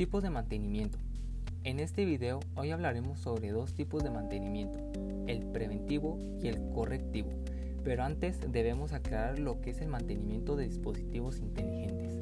Tipos 0.00 0.22
de 0.22 0.30
mantenimiento. 0.30 0.96
En 1.62 1.78
este 1.78 2.06
video 2.06 2.40
hoy 2.54 2.70
hablaremos 2.70 3.18
sobre 3.18 3.50
dos 3.50 3.74
tipos 3.74 4.02
de 4.02 4.08
mantenimiento, 4.08 4.78
el 5.26 5.44
preventivo 5.52 6.18
y 6.42 6.48
el 6.48 6.70
correctivo, 6.72 7.28
pero 7.84 8.04
antes 8.04 8.40
debemos 8.50 8.94
aclarar 8.94 9.38
lo 9.38 9.60
que 9.60 9.72
es 9.72 9.82
el 9.82 9.88
mantenimiento 9.88 10.56
de 10.56 10.68
dispositivos 10.68 11.38
inteligentes. 11.38 12.18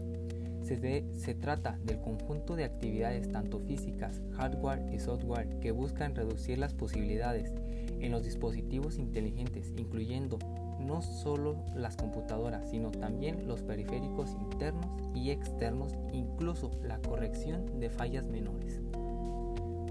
Se, 0.64 1.04
se, 1.14 1.35
trata 1.35 1.79
del 1.85 2.00
conjunto 2.00 2.57
de 2.57 2.64
actividades 2.64 3.30
tanto 3.30 3.61
físicas, 3.61 4.22
hardware 4.32 4.93
y 4.93 4.99
software 4.99 5.61
que 5.61 5.71
buscan 5.71 6.17
reducir 6.17 6.58
las 6.58 6.75
posibilidades 6.75 7.53
en 8.01 8.12
los 8.12 8.25
dispositivos 8.25 8.99
inteligentes, 8.99 9.73
incluyendo 9.77 10.39
no 10.81 11.03
solo 11.03 11.57
las 11.75 11.96
computadoras, 11.96 12.71
sino 12.71 12.91
también 12.91 13.46
los 13.46 13.63
periféricos 13.63 14.36
internos 14.41 14.86
y 15.14 15.31
externos, 15.31 15.95
incluso 16.13 16.71
la 16.82 16.99
corrección 16.99 17.81
de 17.81 17.91
fallas 17.91 18.27
menores. 18.27 18.81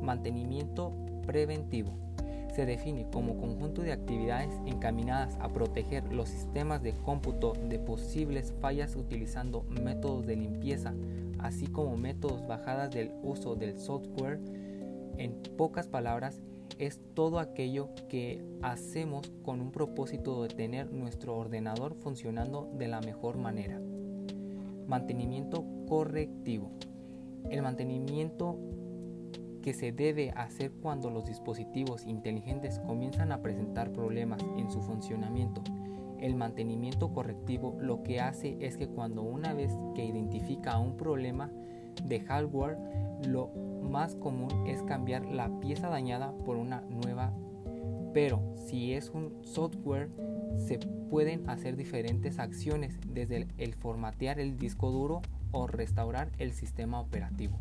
Mantenimiento 0.01 0.93
preventivo. 1.25 1.93
Se 2.53 2.65
define 2.65 3.07
como 3.11 3.37
conjunto 3.37 3.83
de 3.83 3.91
actividades 3.91 4.49
encaminadas 4.65 5.37
a 5.39 5.49
proteger 5.49 6.11
los 6.11 6.29
sistemas 6.29 6.81
de 6.81 6.93
cómputo 6.93 7.53
de 7.53 7.77
posibles 7.77 8.51
fallas 8.61 8.95
utilizando 8.95 9.63
métodos 9.83 10.25
de 10.25 10.37
limpieza, 10.37 10.95
así 11.37 11.67
como 11.67 11.97
métodos 11.97 12.47
bajadas 12.47 12.89
del 12.89 13.11
uso 13.21 13.55
del 13.55 13.77
software. 13.77 14.39
En 15.17 15.33
pocas 15.55 15.87
palabras, 15.87 16.41
es 16.79 17.01
todo 17.13 17.39
aquello 17.39 17.89
que 18.09 18.43
hacemos 18.61 19.31
con 19.43 19.61
un 19.61 19.71
propósito 19.71 20.43
de 20.43 20.49
tener 20.49 20.91
nuestro 20.91 21.35
ordenador 21.35 21.95
funcionando 21.95 22.69
de 22.77 22.87
la 22.87 23.01
mejor 23.01 23.37
manera. 23.37 23.79
Mantenimiento 24.87 25.65
correctivo. 25.87 26.71
El 27.49 27.61
mantenimiento 27.61 28.57
que 29.61 29.73
se 29.73 29.91
debe 29.91 30.31
hacer 30.31 30.71
cuando 30.71 31.09
los 31.09 31.25
dispositivos 31.25 32.05
inteligentes 32.05 32.79
comienzan 32.79 33.31
a 33.31 33.41
presentar 33.41 33.91
problemas 33.91 34.41
en 34.57 34.71
su 34.71 34.81
funcionamiento. 34.81 35.61
El 36.19 36.35
mantenimiento 36.35 37.11
correctivo 37.11 37.77
lo 37.79 38.01
que 38.01 38.21
hace 38.21 38.57
es 38.59 38.77
que 38.77 38.87
cuando 38.87 39.23
una 39.23 39.53
vez 39.53 39.71
que 39.93 40.05
identifica 40.05 40.79
un 40.79 40.95
problema 40.95 41.51
de 42.03 42.19
hardware, 42.21 42.77
lo 43.25 43.49
más 43.81 44.15
común 44.15 44.67
es 44.67 44.83
cambiar 44.83 45.25
la 45.25 45.59
pieza 45.59 45.89
dañada 45.89 46.33
por 46.45 46.57
una 46.57 46.81
nueva, 46.81 47.31
pero 48.13 48.41
si 48.55 48.93
es 48.93 49.09
un 49.09 49.43
software 49.43 50.09
se 50.57 50.79
pueden 51.09 51.49
hacer 51.49 51.75
diferentes 51.75 52.39
acciones 52.39 52.97
desde 53.07 53.47
el, 53.57 53.73
formatear 53.75 54.39
el 54.39 54.57
disco 54.57 54.91
duro 54.91 55.21
o 55.51 55.67
restaurar 55.67 56.29
el 56.37 56.53
sistema 56.53 56.99
operativo. 56.99 57.59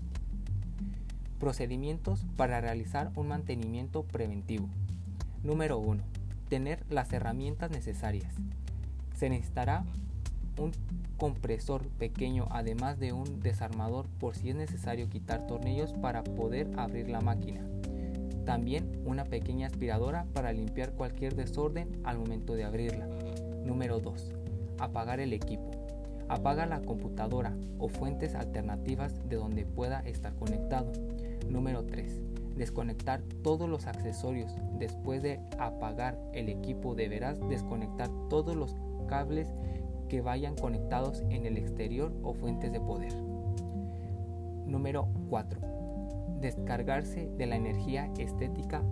Procedimientos 1.39 2.27
para 2.37 2.61
realizar 2.61 3.13
un 3.15 3.29
mantenimiento 3.29 4.05
preventivo. 4.05 4.69
Número 5.43 5.79
1. 5.79 6.03
Tener 6.49 6.85
las 6.89 7.13
herramientas 7.13 7.71
necesarias. 7.71 8.35
Se 9.15 9.29
necesitará 9.29 9.85
un 10.59 10.73
compresor 11.17 11.87
pequeño 11.89 12.47
además 12.51 12.99
de 12.99 13.13
un 13.13 13.41
desarmador 13.41 14.07
por 14.21 14.37
si 14.37 14.51
es 14.51 14.57
necesario 14.57 15.09
quitar 15.09 15.47
tornillos 15.47 15.93
para 15.95 16.23
poder 16.25 16.69
abrir 16.77 17.09
la 17.09 17.21
máquina. 17.21 17.63
También 18.45 19.03
una 19.05 19.25
pequeña 19.25 19.67
aspiradora 19.67 20.27
para 20.33 20.53
limpiar 20.53 20.93
cualquier 20.93 21.35
desorden 21.35 22.01
al 22.05 22.19
momento 22.19 22.55
de 22.55 22.65
abrirla. 22.65 23.09
Número 23.65 23.99
2. 23.99 24.35
Apagar 24.79 25.19
el 25.21 25.33
equipo. 25.33 25.71
Apaga 26.29 26.67
la 26.67 26.81
computadora 26.81 27.57
o 27.79 27.89
fuentes 27.89 28.35
alternativas 28.35 29.29
de 29.29 29.37
donde 29.37 29.65
pueda 29.65 30.01
estar 30.01 30.35
conectado. 30.35 30.93
Número 31.49 31.85
3. 31.85 32.21
Desconectar 32.57 33.21
todos 33.43 33.69
los 33.69 33.87
accesorios. 33.87 34.53
Después 34.79 35.23
de 35.23 35.41
apagar 35.59 36.19
el 36.33 36.49
equipo 36.49 36.95
deberás 36.95 37.41
desconectar 37.49 38.11
todos 38.29 38.57
los 38.57 38.77
cables 39.09 39.49
que 40.09 40.21
vayan 40.21 40.55
conectados 40.55 41.23
en 41.31 41.47
el 41.47 41.57
exterior 41.57 42.13
o 42.23 42.35
fuentes 42.35 42.73
de 42.73 42.81
poder. 42.81 43.13
Número 44.67 45.09
4. 45.31 45.61
Descargarse 46.41 47.29
de 47.37 47.47
la 47.47 47.57
energía 47.57 48.11
estética 48.19 48.83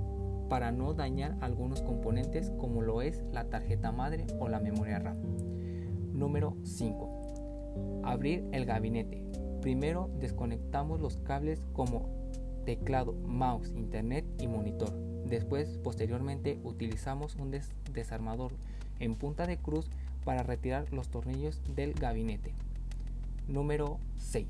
para 0.48 0.72
no 0.72 0.94
dañar 0.94 1.36
algunos 1.40 1.82
componentes 1.82 2.50
como 2.58 2.82
lo 2.82 3.02
es 3.02 3.22
la 3.32 3.44
tarjeta 3.44 3.92
madre 3.92 4.26
o 4.38 4.48
la 4.48 4.60
memoria 4.60 4.98
RAM. 4.98 5.16
Número 6.12 6.56
5. 6.62 8.02
Abrir 8.04 8.44
el 8.52 8.66
gabinete. 8.66 9.24
Primero 9.60 10.10
desconectamos 10.20 11.00
los 11.00 11.16
cables 11.18 11.62
como 11.72 12.08
teclado, 12.64 13.14
mouse, 13.26 13.72
internet 13.74 14.24
y 14.38 14.46
monitor. 14.46 14.92
Después, 15.26 15.78
posteriormente, 15.82 16.60
utilizamos 16.64 17.36
un 17.36 17.50
desarmador 17.92 18.52
en 19.00 19.16
punta 19.16 19.46
de 19.46 19.56
cruz 19.56 19.90
para 20.24 20.42
retirar 20.42 20.92
los 20.92 21.08
tornillos 21.08 21.60
del 21.74 21.92
gabinete. 21.92 22.52
Número 23.48 23.98
6. 24.18 24.46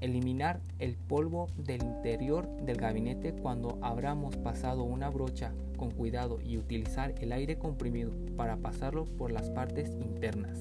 Eliminar 0.00 0.60
el 0.78 0.96
polvo 0.96 1.48
del 1.56 1.82
interior 1.82 2.48
del 2.62 2.76
gabinete 2.76 3.32
cuando 3.32 3.78
habramos 3.82 4.36
pasado 4.36 4.82
una 4.82 5.10
brocha 5.10 5.52
con 5.76 5.90
cuidado 5.90 6.38
y 6.44 6.58
utilizar 6.58 7.14
el 7.20 7.32
aire 7.32 7.58
comprimido 7.58 8.12
para 8.36 8.56
pasarlo 8.56 9.04
por 9.04 9.32
las 9.32 9.50
partes 9.50 9.90
internas. 10.00 10.58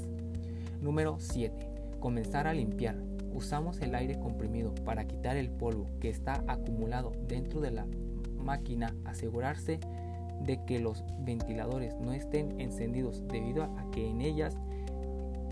Número 0.82 1.18
7. 1.20 1.68
Comenzar 2.00 2.48
a 2.48 2.54
limpiar. 2.54 2.96
Usamos 3.34 3.80
el 3.82 3.96
aire 3.96 4.20
comprimido 4.20 4.76
para 4.76 5.06
quitar 5.06 5.38
el 5.38 5.50
polvo 5.50 5.88
que 6.00 6.10
está 6.10 6.44
acumulado 6.48 7.14
dentro 7.28 7.62
de 7.62 7.72
la 7.72 7.88
máquina, 8.38 8.94
asegurarse 9.06 9.80
de 10.46 10.64
que 10.66 10.80
los 10.80 11.04
ventiladores 11.20 11.96
no 12.00 12.14
estén 12.14 12.60
encendidos 12.60 13.28
debido 13.28 13.64
a 13.64 13.90
que 13.92 14.10
en 14.10 14.22
ellas 14.22 14.58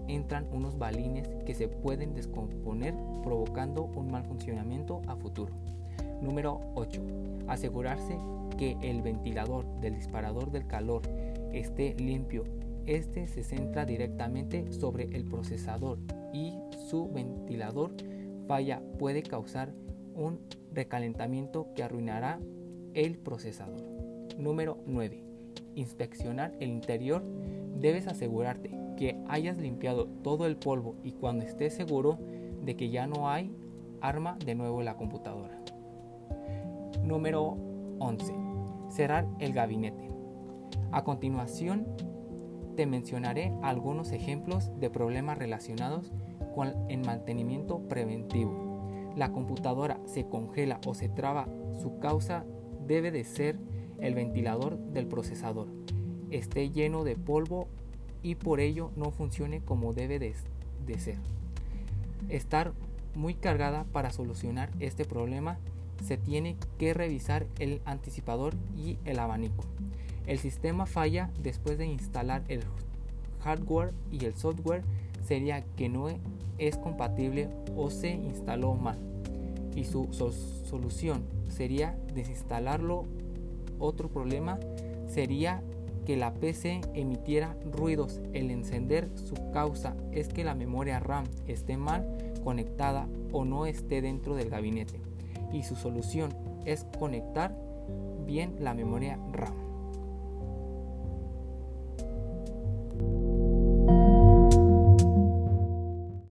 entran 0.07 0.47
unos 0.51 0.77
balines 0.77 1.27
que 1.45 1.53
se 1.53 1.67
pueden 1.67 2.13
descomponer 2.13 2.95
provocando 3.23 3.83
un 3.83 4.11
mal 4.11 4.23
funcionamiento 4.23 5.01
a 5.07 5.16
futuro. 5.16 5.53
Número 6.22 6.59
8. 6.75 7.01
Asegurarse 7.47 8.17
que 8.57 8.77
el 8.81 9.01
ventilador 9.01 9.66
del 9.79 9.95
disparador 9.95 10.51
del 10.51 10.67
calor 10.67 11.01
esté 11.53 11.95
limpio. 11.95 12.44
Este 12.85 13.27
se 13.27 13.44
centra 13.44 13.85
directamente 13.85 14.71
sobre 14.73 15.03
el 15.16 15.25
procesador 15.25 16.00
y 16.33 16.56
su 16.89 17.09
ventilador 17.09 17.91
falla 18.47 18.81
puede 18.97 19.21
causar 19.21 19.71
un 20.16 20.39
recalentamiento 20.73 21.67
que 21.75 21.83
arruinará 21.83 22.39
el 22.94 23.17
procesador. 23.17 23.98
Número 24.39 24.77
9. 24.88 25.22
Inspeccionar 25.75 26.53
el 26.61 26.69
interior. 26.69 27.22
Debes 27.75 28.07
asegurarte 28.07 28.72
que 28.95 29.22
hayas 29.27 29.57
limpiado 29.57 30.05
todo 30.23 30.45
el 30.45 30.55
polvo 30.55 30.95
y 31.03 31.11
cuando 31.11 31.44
estés 31.44 31.73
seguro 31.73 32.17
de 32.63 32.77
que 32.77 32.89
ya 32.89 33.05
no 33.05 33.29
hay 33.29 33.53
arma 34.00 34.38
de 34.45 34.55
nuevo 34.55 34.81
la 34.81 34.95
computadora. 34.95 35.59
Número 37.03 37.57
11. 38.00 38.33
Cerrar 38.89 39.27
el 39.39 39.51
gabinete. 39.51 40.07
A 40.94 41.03
continuación 41.03 41.85
te 42.77 42.85
mencionaré 42.85 43.51
algunos 43.61 44.13
ejemplos 44.13 44.71
de 44.79 44.89
problemas 44.89 45.38
relacionados 45.38 46.13
con 46.56 46.73
el 46.88 47.01
mantenimiento 47.01 47.79
preventivo. 47.89 49.11
La 49.17 49.33
computadora 49.33 50.00
se 50.06 50.27
congela 50.27 50.79
o 50.88 50.94
se 50.94 51.09
traba, 51.09 51.50
su 51.81 52.00
causa 52.00 52.45
debe 52.88 53.11
de 53.11 53.25
ser 53.25 53.59
el 54.01 54.15
ventilador 54.15 54.77
del 54.77 55.07
procesador 55.07 55.67
esté 56.31 56.69
lleno 56.69 57.03
de 57.03 57.15
polvo 57.15 57.67
y 58.21 58.35
por 58.35 58.59
ello 58.59 58.91
no 58.95 59.11
funcione 59.11 59.61
como 59.61 59.94
debe 59.94 60.19
de, 60.19 60.33
ser. 61.00 61.18
Estar 62.29 62.74
muy 63.15 63.33
cargada 63.33 63.85
para 63.85 64.12
solucionar 64.12 64.69
este 64.79 65.06
problema 65.06 65.57
se 66.06 66.18
tiene 66.18 66.56
que 66.77 66.94
revisar 66.94 67.45
el 67.59 67.81
anticipador 67.85 68.56
y 68.77 68.97
el 69.06 69.19
abanico. 69.19 69.65
El 70.27 70.39
sistema 70.39 70.85
falla 70.85 71.29
después 71.41 71.77
de 71.77 71.85
instalar 71.85 72.44
el 72.47 72.62
hardware 73.44 73.94
y 74.12 74.25
el 74.25 74.35
software 74.35 74.83
sería 75.25 75.63
que 75.75 75.89
no 75.89 76.07
es 76.57 76.77
compatible 76.77 77.50
o 77.75 77.89
se 77.89 78.12
instaló 78.12 78.75
mal 78.75 78.97
y 79.75 79.85
su 79.85 80.12
solución 80.65 81.24
sería 81.47 81.97
desinstalarlo 82.13 83.06
otro 83.79 84.09
problema 84.09 84.59
sería 85.07 85.63
que 86.05 86.17
la 86.17 86.33
PC 86.33 86.81
emitiera 86.93 87.55
ruidos. 87.71 88.19
El 88.33 88.51
encender 88.51 89.09
su 89.15 89.35
causa 89.51 89.95
es 90.11 90.27
que 90.27 90.43
la 90.43 90.55
memoria 90.55 90.99
RAM 90.99 91.25
esté 91.47 91.77
mal 91.77 92.17
conectada 92.43 93.07
o 93.31 93.45
no 93.45 93.65
esté 93.65 94.01
dentro 94.01 94.35
del 94.35 94.49
gabinete. 94.49 94.99
Y 95.53 95.63
su 95.63 95.75
solución 95.75 96.33
es 96.65 96.85
conectar 96.97 97.55
bien 98.25 98.55
la 98.59 98.73
memoria 98.73 99.19
RAM. 99.31 99.69